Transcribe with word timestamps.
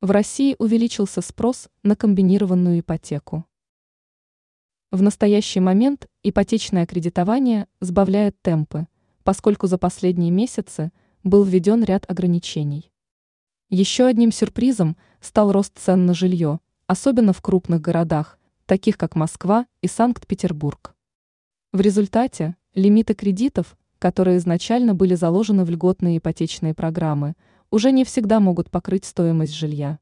В 0.00 0.12
России 0.12 0.54
увеличился 0.60 1.20
спрос 1.20 1.68
на 1.82 1.96
комбинированную 1.96 2.78
ипотеку. 2.78 3.44
В 4.92 5.02
настоящий 5.02 5.58
момент 5.58 6.06
ипотечное 6.22 6.86
кредитование 6.86 7.66
сбавляет 7.80 8.40
темпы, 8.40 8.86
поскольку 9.24 9.66
за 9.66 9.76
последние 9.76 10.30
месяцы 10.30 10.92
был 11.24 11.42
введен 11.42 11.82
ряд 11.82 12.08
ограничений. 12.08 12.92
Еще 13.70 14.06
одним 14.06 14.30
сюрпризом 14.30 14.96
стал 15.20 15.50
рост 15.50 15.76
цен 15.76 16.06
на 16.06 16.14
жилье, 16.14 16.60
особенно 16.86 17.32
в 17.32 17.42
крупных 17.42 17.80
городах, 17.80 18.38
таких 18.66 18.98
как 18.98 19.16
Москва 19.16 19.66
и 19.82 19.88
Санкт-Петербург. 19.88 20.94
В 21.72 21.80
результате 21.80 22.54
лимиты 22.72 23.14
кредитов, 23.14 23.76
которые 23.98 24.36
изначально 24.36 24.94
были 24.94 25.16
заложены 25.16 25.64
в 25.64 25.70
льготные 25.70 26.18
ипотечные 26.18 26.72
программы– 26.72 27.34
уже 27.70 27.92
не 27.92 28.04
всегда 28.04 28.40
могут 28.40 28.70
покрыть 28.70 29.04
стоимость 29.04 29.54
жилья. 29.54 29.98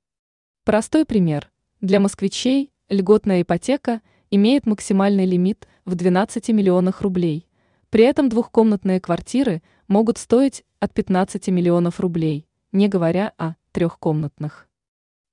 Простой 0.65 1.05
пример. 1.05 1.51
Для 1.81 2.01
москвичей 2.01 2.73
льготная 2.89 3.43
ипотека 3.43 4.01
имеет 4.31 4.67
максимальный 4.67 5.27
лимит 5.27 5.69
в 5.85 5.95
12 5.95 6.49
миллионах 6.51 7.03
рублей. 7.03 7.49
При 7.91 8.05
этом 8.05 8.29
двухкомнатные 8.29 9.01
квартиры 9.01 9.63
могут 9.89 10.19
стоить 10.19 10.65
от 10.81 10.93
15 10.93 11.49
миллионов 11.49 12.01
рублей, 12.01 12.47
не 12.73 12.89
говоря 12.89 13.33
о 13.39 13.55
трехкомнатных. 13.73 14.69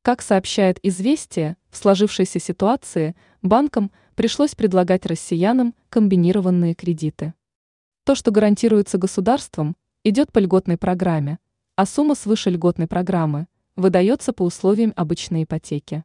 Как 0.01 0.21
сообщает 0.21 0.79
«Известия», 0.83 1.57
в 1.69 1.77
сложившейся 1.77 2.39
ситуации 2.39 3.15
банкам 3.41 3.91
пришлось 4.15 4.53
предлагать 4.53 5.05
россиянам 5.05 5.73
комбинированные 5.89 6.75
кредиты. 6.75 7.33
То, 8.03 8.15
что 8.15 8.31
гарантируется 8.31 8.97
государством, 8.97 9.75
идет 10.03 10.31
по 10.31 10.39
льготной 10.39 10.77
программе, 10.77 11.39
а 11.75 11.87
сумма 11.87 12.13
свыше 12.13 12.51
льготной 12.51 12.87
программы 12.87 13.47
выдается 13.75 14.31
по 14.31 14.43
условиям 14.43 14.93
обычной 14.95 15.43
ипотеки. 15.43 16.03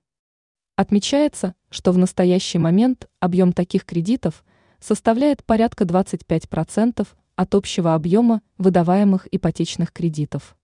Отмечается, 0.77 1.55
что 1.69 1.93
в 1.93 1.99
настоящий 1.99 2.59
момент 2.59 3.09
объем 3.21 3.53
таких 3.53 3.85
кредитов 3.85 4.45
составляет 4.81 5.45
порядка 5.45 5.85
25% 5.85 7.07
от 7.37 7.55
общего 7.55 7.95
объема 7.95 8.41
выдаваемых 8.57 9.29
ипотечных 9.31 9.93
кредитов. 9.93 10.57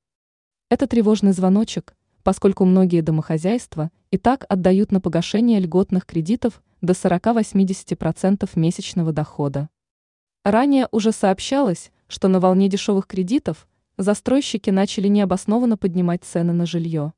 Это 0.71 0.87
тревожный 0.87 1.33
звоночек, 1.33 1.95
поскольку 2.23 2.65
многие 2.65 3.03
домохозяйства 3.03 3.91
и 4.11 4.17
так 4.17 4.47
отдают 4.49 4.91
на 4.91 5.01
погашение 5.03 5.61
льготных 5.61 6.07
кредитов 6.07 6.63
до 6.81 6.95
40-80% 6.95 8.49
месячного 8.55 9.13
дохода. 9.13 9.69
Ранее 10.45 10.89
уже 10.93 11.13
сообщалось, 11.13 11.93
что 12.09 12.29
на 12.29 12.41
волне 12.41 12.69
дешевых 12.69 13.07
кредитов– 13.07 13.69
застройщики 13.97 14.71
начали 14.71 15.09
необоснованно 15.09 15.77
поднимать 15.77 16.25
цены 16.25 16.53
на 16.53 16.67
жилье. 16.67 17.13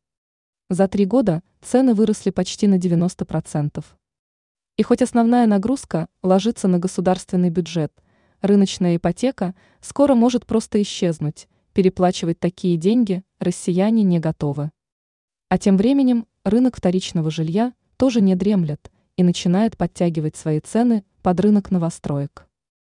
За 0.69 0.89
три 0.89 1.05
года 1.05 1.43
цены 1.63 1.95
выросли 1.95 2.31
почти 2.31 2.67
на 2.67 2.77
90%. 2.77 3.85
И 4.77 4.83
хоть 4.83 5.03
основная 5.03 5.47
нагрузка 5.47 6.09
ложится 6.23 6.69
на 6.69 6.79
государственный 6.79 7.51
бюджет, 7.51 7.93
рыночная 8.43 8.97
ипотека 8.97 9.55
скоро 9.81 10.15
может 10.15 10.45
просто 10.45 10.83
исчезнуть, 10.83 11.49
переплачивать 11.73 12.41
такие 12.41 12.77
деньги 12.77 13.23
россияне 13.39 14.03
не 14.03 14.19
готовы. 14.19 14.71
А 15.49 15.59
тем 15.59 15.77
временем 15.77 16.27
рынок 16.45 16.77
вторичного 16.77 17.31
жилья 17.31 17.73
тоже 17.97 18.21
не 18.21 18.35
дремлет 18.35 18.91
и 19.17 19.23
начинает 19.23 19.77
подтягивать 19.77 20.37
свои 20.37 20.61
цены 20.61 21.05
под 21.23 21.41
рынок 21.41 21.71
новостроек. 21.71 22.47